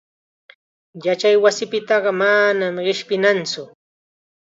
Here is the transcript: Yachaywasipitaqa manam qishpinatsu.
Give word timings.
Yachaywasipitaqa 1.05 2.11
manam 2.19 2.75
qishpinatsu. 2.85 3.63